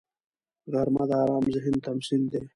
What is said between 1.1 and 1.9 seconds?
آرام ذهن